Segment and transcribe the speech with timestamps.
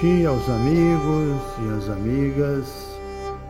[0.00, 2.98] Dia aos amigos e às amigas.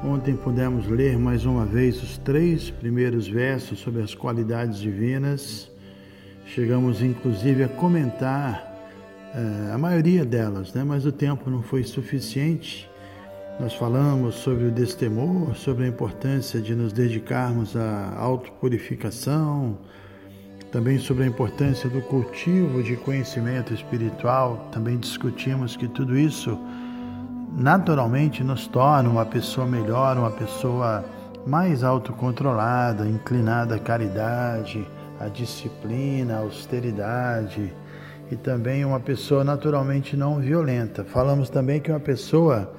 [0.03, 5.71] Ontem pudemos ler mais uma vez os três primeiros versos sobre as qualidades divinas.
[6.47, 8.67] Chegamos inclusive a comentar
[9.33, 10.83] eh, a maioria delas, né?
[10.83, 12.91] mas o tempo não foi suficiente.
[13.61, 19.79] Nós falamos sobre o destemor, sobre a importância de nos dedicarmos à autopurificação,
[20.71, 24.69] também sobre a importância do cultivo de conhecimento espiritual.
[24.71, 26.59] Também discutimos que tudo isso
[27.57, 31.05] naturalmente nos torna uma pessoa melhor, uma pessoa
[31.47, 34.87] mais autocontrolada, inclinada à caridade,
[35.19, 37.73] à disciplina, à austeridade
[38.31, 41.05] e também uma pessoa naturalmente não violenta.
[41.05, 42.73] Falamos também que uma pessoa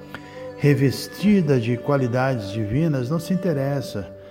[0.56, 4.21] revestida de qualidades divinas não se interessa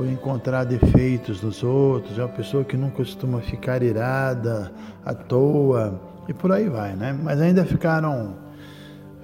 [0.00, 4.72] por encontrar defeitos nos outros, é uma pessoa que não costuma ficar irada
[5.04, 7.12] à toa e por aí vai, né?
[7.22, 8.34] Mas ainda ficaram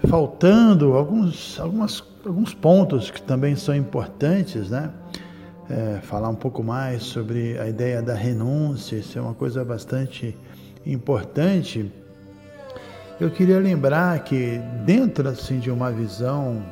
[0.06, 4.90] faltando alguns, algumas, alguns pontos que também são importantes, né?
[5.70, 10.36] É, falar um pouco mais sobre a ideia da renúncia, isso é uma coisa bastante
[10.84, 11.90] importante.
[13.18, 16.62] Eu queria lembrar que dentro assim de uma visão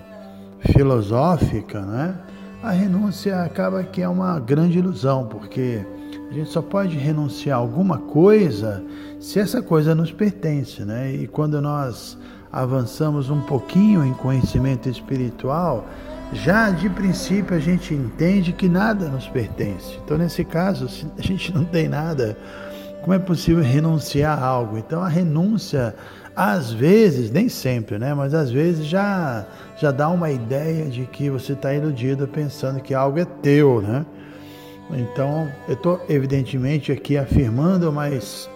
[0.61, 2.19] filosófica, né,
[2.65, 5.85] a renúncia acaba que é uma grande ilusão, porque
[6.31, 8.83] a gente só pode renunciar a alguma coisa
[9.21, 11.13] se essa coisa nos pertence, né?
[11.13, 12.17] E quando nós
[12.51, 15.87] avançamos um pouquinho em conhecimento espiritual,
[16.33, 19.99] já de princípio a gente entende que nada nos pertence.
[20.03, 22.35] Então, nesse caso, se a gente não tem nada,
[23.03, 24.79] como é possível renunciar a algo?
[24.79, 25.95] Então, a renúncia,
[26.37, 28.13] às vezes, nem sempre, né?
[28.15, 29.47] Mas às vezes já,
[29.77, 34.05] já dá uma ideia de que você está iludido pensando que algo é teu, né?
[34.91, 38.49] Então, eu estou evidentemente aqui afirmando, mas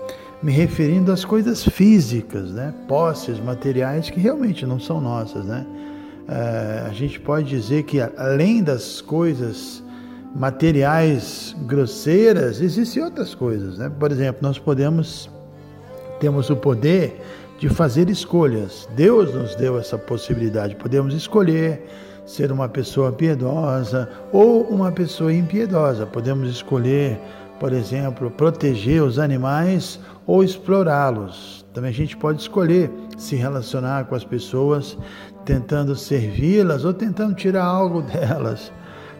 [0.42, 2.72] me referindo às coisas físicas, né?
[2.86, 5.44] posses, materiais que realmente não são nossas.
[5.44, 5.66] Né?
[6.28, 9.82] É, a gente pode dizer que além das coisas
[10.34, 13.78] materiais grosseiras, existem outras coisas.
[13.78, 13.90] Né?
[13.98, 15.30] Por exemplo, nós podemos,
[16.20, 17.20] temos o poder
[17.58, 18.88] de fazer escolhas.
[18.94, 20.76] Deus nos deu essa possibilidade.
[20.76, 21.82] Podemos escolher
[22.24, 26.06] ser uma pessoa piedosa ou uma pessoa impiedosa.
[26.06, 27.18] Podemos escolher,
[27.58, 31.66] por exemplo, proteger os animais ou explorá-los.
[31.72, 34.96] Também a gente pode escolher se relacionar com as pessoas
[35.44, 38.70] tentando servi-las ou tentando tirar algo delas.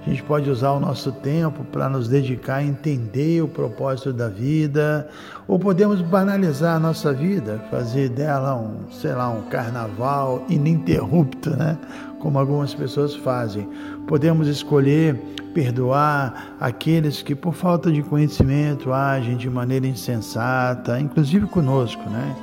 [0.09, 4.27] A gente pode usar o nosso tempo para nos dedicar a entender o propósito da
[4.27, 5.07] vida,
[5.47, 11.77] ou podemos banalizar a nossa vida, fazer dela um, sei lá, um carnaval ininterrupto, né?
[12.21, 13.69] Como algumas pessoas fazem.
[14.07, 15.15] Podemos escolher
[15.53, 22.35] perdoar aqueles que por falta de conhecimento agem de maneira insensata, inclusive conosco, né?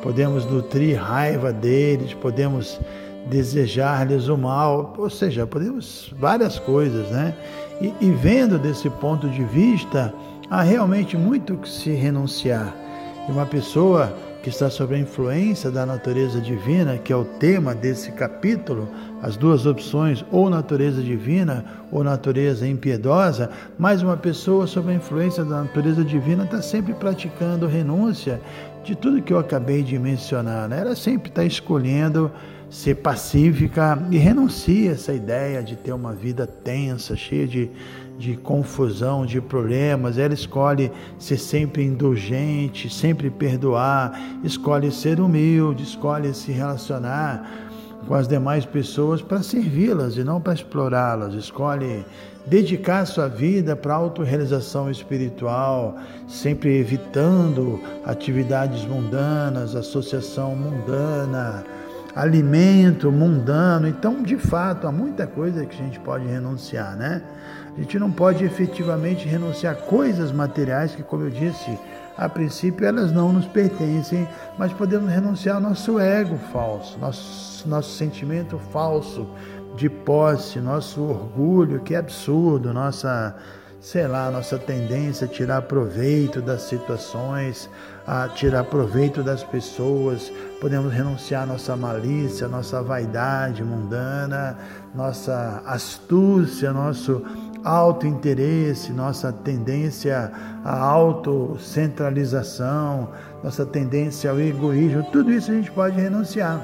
[0.00, 2.78] Podemos nutrir raiva deles, podemos
[3.26, 7.34] desejar-lhes o mal, ou seja, podemos várias coisas, né?
[7.80, 10.12] E, e vendo desse ponto de vista,
[10.50, 12.74] há realmente muito que se renunciar.
[13.28, 17.74] E uma pessoa que está sob a influência da natureza divina, que é o tema
[17.74, 18.88] desse capítulo,
[19.22, 25.44] as duas opções, ou natureza divina ou natureza impiedosa, mas uma pessoa sob a influência
[25.44, 28.40] da natureza divina está sempre praticando renúncia
[28.82, 30.68] de tudo que eu acabei de mencionar.
[30.68, 30.80] Né?
[30.80, 32.30] Ela sempre está escolhendo
[32.70, 37.68] ser pacífica e renuncia essa ideia de ter uma vida tensa, cheia de,
[38.16, 40.16] de confusão, de problemas.
[40.16, 47.68] Ela escolhe ser sempre indulgente, sempre perdoar, escolhe ser humilde, escolhe se relacionar
[48.06, 51.34] com as demais pessoas para servi-las e não para explorá-las.
[51.34, 52.04] Escolhe
[52.46, 55.96] dedicar sua vida para a autorrealização espiritual,
[56.28, 61.64] sempre evitando atividades mundanas, associação mundana
[62.14, 63.86] alimento mundano.
[63.86, 67.22] Então, de fato, há muita coisa que a gente pode renunciar, né?
[67.76, 71.78] A gente não pode efetivamente renunciar coisas materiais que, como eu disse,
[72.16, 74.28] a princípio elas não nos pertencem,
[74.58, 79.26] mas podemos renunciar ao nosso ego falso, nosso, nosso sentimento falso
[79.76, 83.34] de posse, nosso orgulho, que é absurdo, nossa,
[83.80, 87.70] sei lá, nossa tendência a tirar proveito das situações,
[88.06, 90.30] a tirar proveito das pessoas,
[90.60, 94.58] podemos renunciar à nossa malícia, nossa vaidade mundana,
[94.94, 97.22] nossa astúcia, nosso
[97.64, 100.30] autointeresse, nossa tendência
[100.62, 103.08] à autocentralização,
[103.42, 106.60] nossa tendência ao egoísmo, tudo isso a gente pode renunciar.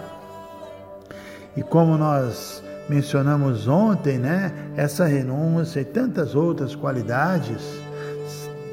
[1.56, 7.80] E como nós mencionamos ontem, né, essa renúncia e tantas outras qualidades,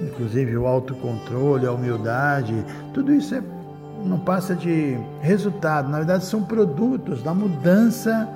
[0.01, 2.53] inclusive o autocontrole, a humildade,
[2.93, 3.41] tudo isso é,
[4.03, 8.27] não passa de resultado, na verdade são produtos da mudança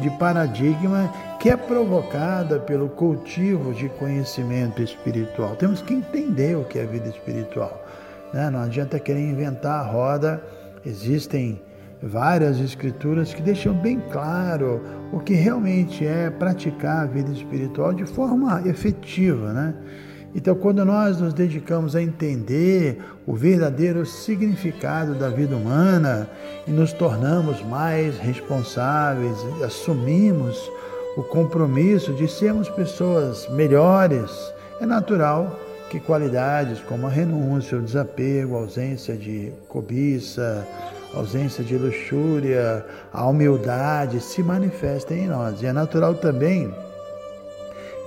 [0.00, 5.54] de paradigma que é provocada pelo cultivo de conhecimento espiritual.
[5.56, 7.84] Temos que entender o que é vida espiritual.
[8.32, 8.50] Né?
[8.50, 10.42] Não adianta querer inventar a roda,
[10.84, 11.60] existem
[12.04, 14.80] várias escrituras que deixam bem claro
[15.12, 19.74] o que realmente é praticar a vida espiritual de forma efetiva, né?
[20.34, 26.28] Então, quando nós nos dedicamos a entender o verdadeiro significado da vida humana
[26.66, 30.58] e nos tornamos mais responsáveis, assumimos
[31.16, 34.30] o compromisso de sermos pessoas melhores,
[34.80, 35.56] é natural
[35.88, 40.66] que qualidades como a renúncia, o desapego, a ausência de cobiça,
[41.14, 45.62] ausência de luxúria, a humildade se manifestem em nós.
[45.62, 46.74] E é natural também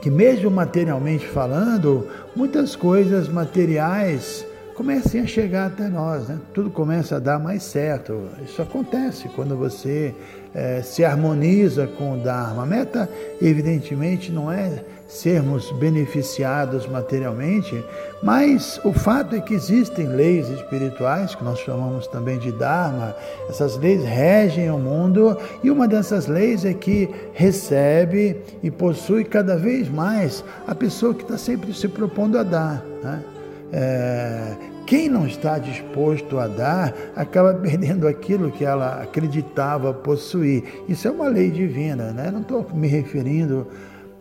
[0.02, 4.46] que, mesmo materialmente falando, muitas coisas materiais
[4.76, 6.38] comecem a chegar até nós, né?
[6.54, 8.30] tudo começa a dar mais certo.
[8.46, 10.14] Isso acontece quando você
[10.58, 12.64] é, se harmoniza com o Dharma.
[12.64, 13.08] A meta,
[13.40, 17.82] evidentemente, não é sermos beneficiados materialmente,
[18.22, 23.16] mas o fato é que existem leis espirituais, que nós chamamos também de Dharma,
[23.48, 29.56] essas leis regem o mundo e uma dessas leis é que recebe e possui cada
[29.56, 32.84] vez mais a pessoa que está sempre se propondo a dar.
[33.02, 33.24] Né?
[33.72, 34.56] É,
[34.88, 40.64] quem não está disposto a dar acaba perdendo aquilo que ela acreditava possuir.
[40.88, 42.32] Isso é uma lei divina, né?
[42.32, 43.68] Não estou me referindo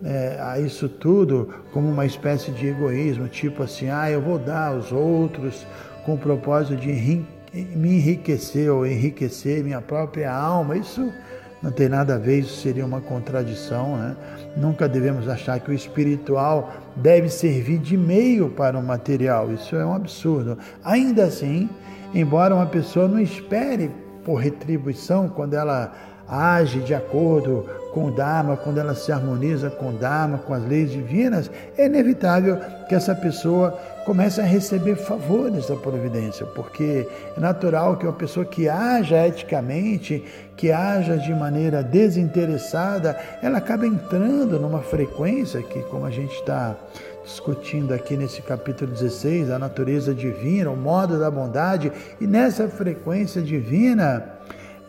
[0.05, 4.73] é, a isso tudo como uma espécie de egoísmo, tipo assim, ah, eu vou dar
[4.73, 5.65] aos outros
[6.05, 10.77] com o propósito de me enriquecer ou enriquecer minha própria alma.
[10.77, 11.13] Isso
[11.63, 13.97] não tem nada a ver, isso seria uma contradição.
[13.97, 14.17] Né?
[14.57, 19.85] Nunca devemos achar que o espiritual deve servir de meio para o material, isso é
[19.85, 20.59] um absurdo.
[20.85, 21.69] Ainda assim,
[22.15, 23.91] embora uma pessoa não espere
[24.25, 25.93] por retribuição quando ela
[26.29, 30.63] age de acordo com o Dharma, quando ela se harmoniza com o Dharma, com as
[30.63, 33.71] leis divinas, é inevitável que essa pessoa
[34.05, 40.23] comece a receber favores da providência, porque é natural que uma pessoa que haja eticamente,
[40.57, 46.77] que haja de maneira desinteressada, ela acaba entrando numa frequência que, como a gente está
[47.25, 51.91] discutindo aqui nesse capítulo 16, a natureza divina, o modo da bondade,
[52.21, 54.36] e nessa frequência divina,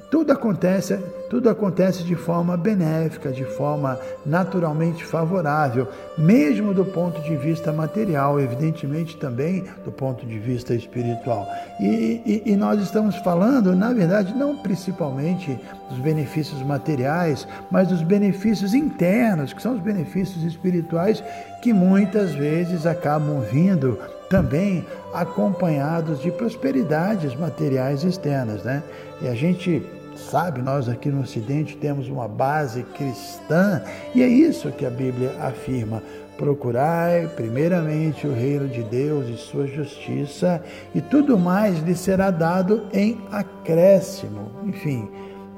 [0.10, 0.98] tudo acontece,
[1.30, 5.88] tudo acontece de forma benéfica, de forma naturalmente favorável,
[6.18, 11.46] mesmo do ponto de vista material, evidentemente também do ponto de vista espiritual.
[11.82, 15.60] E, e, e nós estamos falando, na verdade, não principalmente
[15.90, 21.22] dos benefícios materiais, mas dos benefícios internos, que são os benefícios espirituais
[21.62, 28.84] que muitas vezes acabam vindo também acompanhados de prosperidades materiais externas, né?
[29.22, 29.84] E a gente
[30.18, 33.82] sabe, nós aqui no Ocidente temos uma base cristã
[34.14, 36.02] e é isso que a Bíblia afirma.
[36.38, 40.62] Procurai primeiramente o reino de Deus e sua justiça,
[40.94, 44.52] e tudo mais lhe será dado em acréscimo.
[44.66, 45.10] Enfim,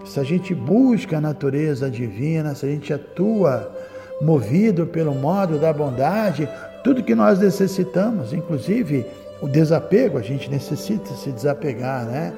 [0.05, 3.69] se a gente busca a natureza divina, se a gente atua
[4.21, 6.47] movido pelo modo da bondade,
[6.83, 9.05] tudo que nós necessitamos, inclusive
[9.41, 12.33] o desapego, a gente necessita se desapegar, né?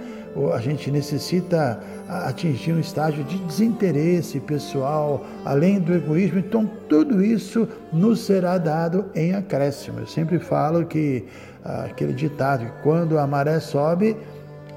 [0.54, 6.40] A gente necessita atingir um estágio de desinteresse pessoal, além do egoísmo.
[6.40, 10.00] Então, tudo isso nos será dado em acréscimo.
[10.00, 11.26] Eu sempre falo que
[11.64, 14.18] ah, aquele ditado, que quando a maré sobe,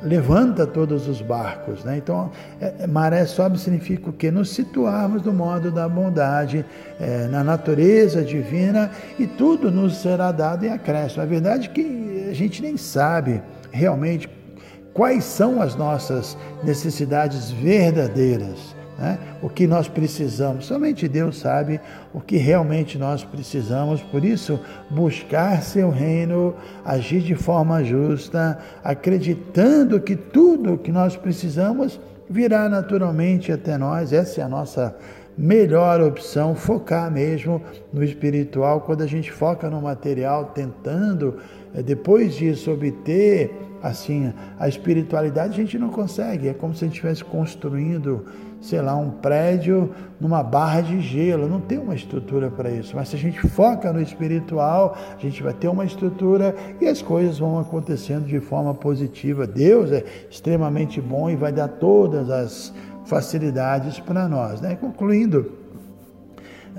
[0.02, 1.82] levanta todos os barcos.
[1.82, 1.96] Né?
[1.96, 2.30] Então,
[2.60, 4.30] é, é, maré sobe significa o quê?
[4.30, 6.64] Nos situarmos no modo da bondade,
[7.00, 11.22] é, na natureza divina, e tudo nos será dado em acréscimo.
[11.22, 13.42] A verdade é que a gente nem sabe
[13.72, 14.28] realmente
[14.94, 19.18] quais são as nossas necessidades verdadeiras, né?
[19.42, 20.66] o que nós precisamos.
[20.66, 21.80] Somente Deus sabe
[22.14, 24.58] o que realmente nós precisamos, por isso,
[24.88, 32.68] buscar seu reino, agir de forma justa, acreditando que tudo o que nós precisamos virá
[32.68, 34.12] naturalmente até nós.
[34.12, 34.96] Essa é a nossa
[35.36, 37.60] melhor opção focar mesmo
[37.92, 38.82] no espiritual.
[38.82, 41.38] Quando a gente foca no material, tentando
[41.74, 43.50] é, depois disso obter
[43.84, 46.48] assim a espiritualidade, a gente não consegue.
[46.48, 48.24] É como se a gente estivesse construindo,
[48.58, 51.46] sei lá, um prédio numa barra de gelo.
[51.46, 52.96] Não tem uma estrutura para isso.
[52.96, 57.02] Mas se a gente foca no espiritual, a gente vai ter uma estrutura e as
[57.02, 59.46] coisas vão acontecendo de forma positiva.
[59.46, 62.72] Deus é extremamente bom e vai dar todas as
[63.04, 64.62] facilidades para nós.
[64.62, 64.76] Né?
[64.76, 65.52] Concluindo,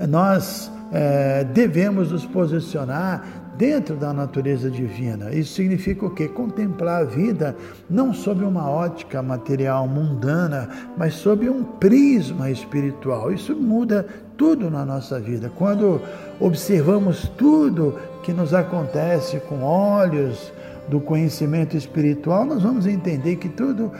[0.08, 5.30] nós é, devemos nos posicionar dentro da natureza divina.
[5.34, 6.28] Isso significa o quê?
[6.28, 7.56] Contemplar a vida
[7.88, 13.32] não sob uma ótica material mundana, mas sob um prisma espiritual.
[13.32, 15.50] Isso muda tudo na nossa vida.
[15.56, 16.00] Quando
[16.38, 20.52] observamos tudo que nos acontece com olhos
[20.88, 23.90] do conhecimento espiritual, nós vamos entender que tudo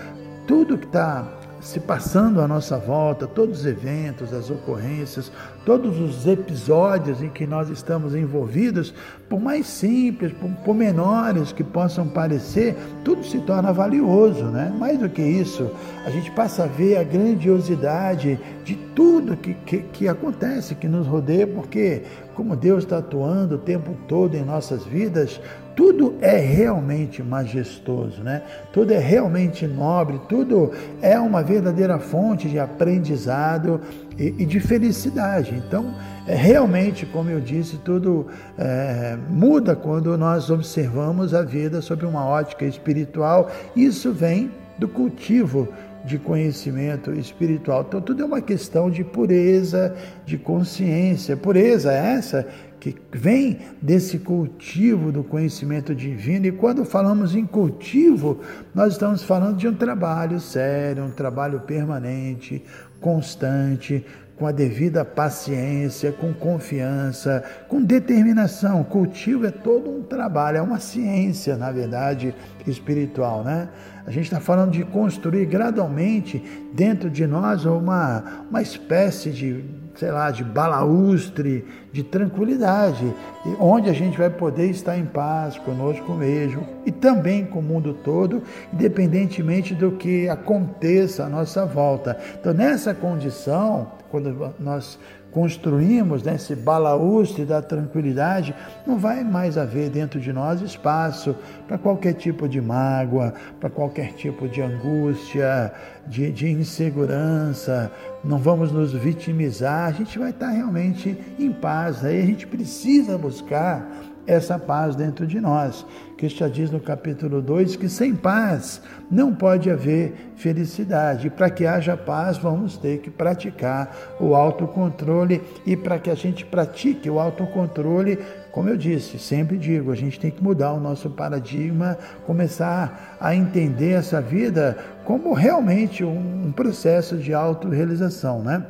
[0.47, 1.27] tudo que está
[1.61, 5.33] se passando à nossa volta, todos os eventos, as ocorrências,
[5.67, 8.95] todos os episódios em que nós estamos envolvidos,
[9.29, 14.73] por mais simples, por, por menores que possam parecer, tudo se torna valioso, né?
[14.79, 15.69] Mais do que isso,
[16.07, 21.05] a gente passa a ver a grandiosidade de tudo que, que, que acontece, que nos
[21.05, 22.03] rodeia, porque
[22.37, 25.41] como Deus está atuando o tempo todo em nossas vidas,
[25.75, 28.43] tudo é realmente majestoso, né?
[28.73, 30.71] Tudo é realmente nobre, tudo
[31.03, 33.81] é uma verdadeira fonte de aprendizado
[34.19, 35.55] e, e de felicidade.
[35.55, 35.95] Então,
[36.27, 38.27] é, realmente, como eu disse, tudo
[38.59, 43.51] é, muda quando nós observamos a vida sob uma ótica espiritual.
[43.75, 45.69] Isso vem do cultivo
[46.05, 47.85] de conhecimento espiritual.
[47.87, 49.95] Então, tudo é uma questão de pureza,
[50.25, 51.37] de consciência.
[51.37, 52.47] Pureza essa
[52.93, 56.47] que vem desse cultivo do conhecimento divino.
[56.47, 58.41] E quando falamos em cultivo,
[58.75, 62.63] nós estamos falando de um trabalho sério, um trabalho permanente,
[63.01, 64.05] constante,
[64.37, 68.85] com a devida paciência, com confiança, com determinação.
[68.85, 72.35] Cultivo é todo um trabalho, é uma ciência, na verdade,
[72.67, 73.69] espiritual, né?
[74.07, 76.43] A gente está falando de construir gradualmente
[76.75, 79.65] dentro de nós uma, uma espécie de
[79.97, 83.13] sei lá, de balaustre, de tranquilidade,
[83.59, 87.95] onde a gente vai poder estar em paz conosco mesmo e também com o mundo
[87.95, 92.19] todo, independentemente do que aconteça à nossa volta.
[92.39, 94.99] Então, nessa condição, quando nós
[95.31, 98.55] construímos né, esse balaústre da tranquilidade,
[98.87, 101.37] não vai mais haver dentro de nós espaço
[101.69, 105.73] para qualquer tipo de mágoa, para qualquer tipo de angústia,
[106.07, 107.93] de, de, insegurança,
[108.25, 112.05] não vamos nos vitimizar, a gente vai estar realmente em paz.
[112.05, 113.87] Aí a gente precisa buscar
[114.27, 115.87] essa paz dentro de nós.
[116.17, 118.81] Cristo diz no capítulo 2 que sem paz
[119.11, 121.29] não pode haver felicidade.
[121.29, 125.43] Para que haja paz, vamos ter que praticar o autocontrole.
[125.67, 128.19] E para que a gente pratique o autocontrole,
[128.51, 133.35] como eu disse, sempre digo, a gente tem que mudar o nosso paradigma, começar a
[133.35, 138.65] entender essa vida como realmente um processo de autorrealização, né?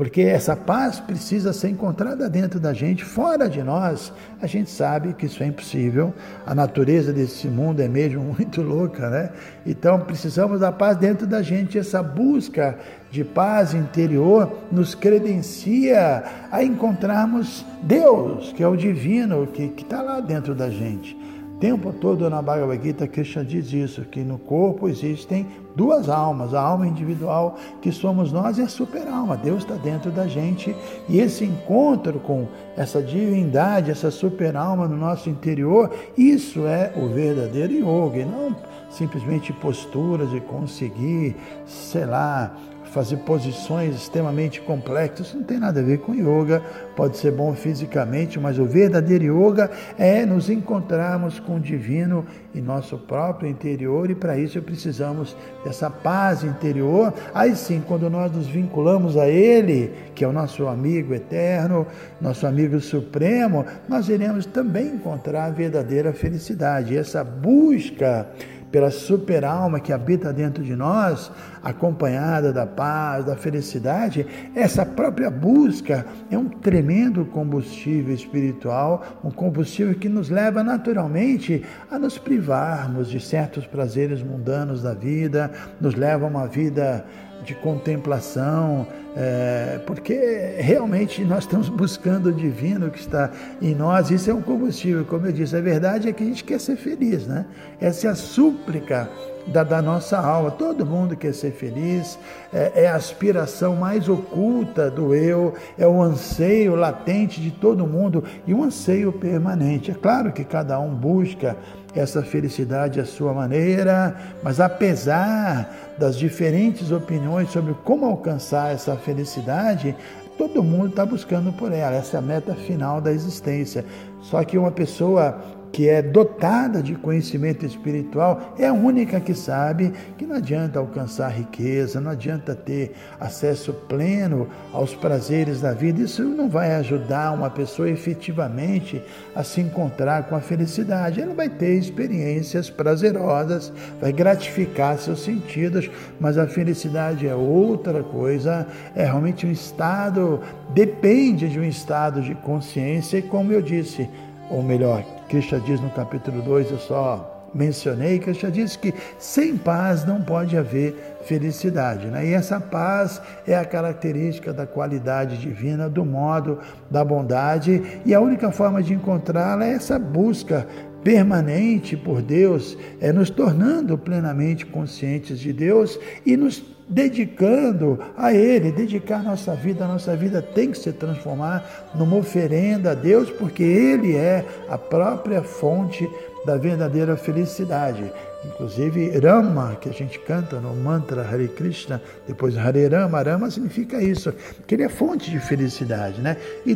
[0.00, 4.10] Porque essa paz precisa ser encontrada dentro da gente, fora de nós.
[4.40, 6.14] A gente sabe que isso é impossível.
[6.46, 9.28] A natureza desse mundo é mesmo muito louca, né?
[9.66, 11.78] Então precisamos da paz dentro da gente.
[11.78, 12.78] Essa busca
[13.10, 20.18] de paz interior nos credencia a encontrarmos Deus, que é o divino, que está lá
[20.20, 21.14] dentro da gente
[21.60, 26.60] tempo todo na Bhagavad Gita, Krishna diz isso, que no corpo existem duas almas, a
[26.60, 29.36] alma individual que somos nós e a super-alma.
[29.36, 30.74] Deus está dentro da gente
[31.06, 37.74] e esse encontro com essa divindade, essa super-alma no nosso interior, isso é o verdadeiro
[37.74, 38.56] yoga, e não
[38.88, 41.36] simplesmente posturas de conseguir,
[41.66, 42.56] sei lá,
[42.90, 46.60] fazer posições extremamente complexas, isso não tem nada a ver com yoga,
[46.96, 52.60] pode ser bom fisicamente, mas o verdadeiro yoga é nos encontrarmos com o divino em
[52.60, 57.14] nosso próprio interior e para isso precisamos dessa paz interior.
[57.32, 61.86] Aí sim, quando nós nos vinculamos a Ele, que é o nosso amigo eterno,
[62.20, 66.94] nosso amigo supremo, nós iremos também encontrar a verdadeira felicidade.
[66.94, 68.28] E essa busca
[68.70, 71.30] pela super-alma que habita dentro de nós,
[71.62, 79.94] acompanhada da paz, da felicidade, essa própria busca é um tremendo combustível espiritual, um combustível
[79.94, 85.50] que nos leva naturalmente a nos privarmos de certos prazeres mundanos da vida,
[85.80, 87.04] nos leva a uma vida
[87.44, 93.30] de contemplação, é, porque realmente nós estamos buscando o divino que está
[93.60, 94.10] em nós.
[94.10, 95.56] Isso é um combustível, como eu disse.
[95.56, 97.46] A verdade é que a gente quer ser feliz, né?
[97.80, 99.10] Essa é a súplica
[99.46, 100.50] da, da nossa alma.
[100.50, 102.18] Todo mundo quer ser feliz,
[102.52, 108.22] é, é, a aspiração mais oculta do eu, é o anseio latente de todo mundo
[108.46, 109.90] e um anseio permanente.
[109.90, 111.56] É claro que cada um busca
[111.94, 119.96] essa felicidade à sua maneira, mas apesar das diferentes opiniões sobre como alcançar essa felicidade,
[120.38, 121.96] todo mundo está buscando por ela.
[121.96, 123.84] Essa é a meta final da existência.
[124.22, 125.38] Só que uma pessoa
[125.72, 131.28] que é dotada de conhecimento espiritual, é a única que sabe que não adianta alcançar
[131.28, 136.02] riqueza, não adianta ter acesso pleno aos prazeres da vida.
[136.02, 139.02] Isso não vai ajudar uma pessoa efetivamente
[139.34, 141.20] a se encontrar com a felicidade.
[141.20, 148.66] Ela vai ter experiências prazerosas, vai gratificar seus sentidos, mas a felicidade é outra coisa,
[148.94, 150.40] é realmente um estado,
[150.74, 154.08] depende de um estado de consciência, e como eu disse,
[154.50, 160.04] ou melhor, Krishna diz no capítulo 2, eu só mencionei, Krishna diz que sem paz
[160.04, 162.08] não pode haver felicidade.
[162.08, 162.26] Né?
[162.26, 166.58] E essa paz é a característica da qualidade divina, do modo
[166.90, 170.66] da bondade, e a única forma de encontrá-la é essa busca
[171.04, 175.96] permanente por Deus, é nos tornando plenamente conscientes de Deus
[176.26, 176.60] e nos
[176.90, 182.90] dedicando a Ele, dedicar nossa vida, a nossa vida tem que se transformar numa oferenda
[182.90, 186.10] a Deus, porque Ele é a própria fonte
[186.44, 188.12] da verdadeira felicidade.
[188.44, 194.02] Inclusive, Rama, que a gente canta no mantra Hare Krishna, depois Hare Rama, Rama significa
[194.02, 194.32] isso,
[194.66, 196.36] que ele é fonte de felicidade, né?
[196.64, 196.74] E,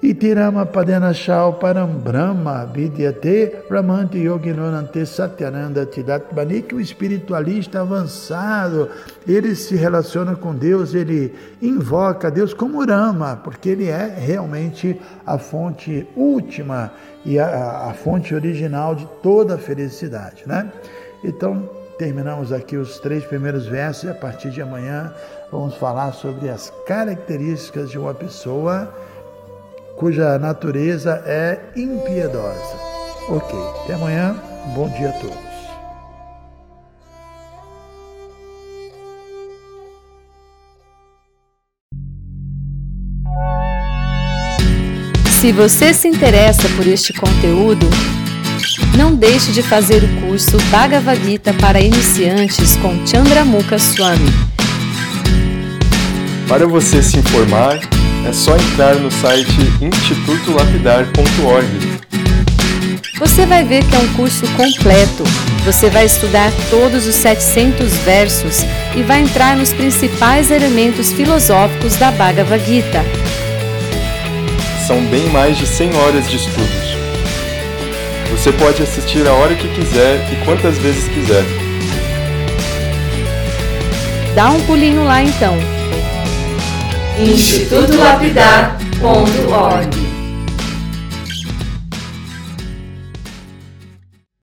[0.00, 8.88] Itirama Padenashau Param Brahma Vidyate Ramanti Yoginonante Satyananda Tidatmani, que o espiritualista avançado,
[9.26, 15.36] ele se relaciona com Deus, ele invoca Deus como Rama, porque ele é realmente a
[15.36, 16.92] fonte última
[17.24, 20.70] e a, a fonte original de toda a felicidade, né?
[21.24, 25.12] Então, terminamos aqui os três primeiros versos e a partir de amanhã
[25.50, 28.94] vamos falar sobre as características de uma pessoa
[29.98, 32.76] cuja natureza é impiedosa.
[33.28, 34.36] Ok, até amanhã,
[34.74, 35.48] bom dia a todos.
[45.40, 47.86] Se você se interessa por este conteúdo,
[48.96, 54.32] não deixe de fazer o curso Bhagavad Gita para iniciantes com Chandramukha Swami.
[56.48, 57.78] Para você se informar,
[58.26, 61.98] é só entrar no site institutolapidar.org.
[63.18, 65.24] Você vai ver que é um curso completo.
[65.64, 68.64] Você vai estudar todos os 700 versos
[68.96, 73.04] e vai entrar nos principais elementos filosóficos da Bhagavad Gita.
[74.86, 76.96] São bem mais de 100 horas de estudos.
[78.30, 81.44] Você pode assistir a hora que quiser e quantas vezes quiser.
[84.34, 85.77] Dá um pulinho lá então
[87.18, 90.07] institutolapidar.org